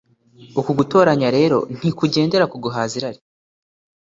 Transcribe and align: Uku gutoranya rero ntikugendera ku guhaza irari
Uku 0.59 0.71
gutoranya 0.79 1.29
rero 1.37 1.57
ntikugendera 1.77 2.45
ku 2.51 2.57
guhaza 2.63 2.93
irari 2.99 3.19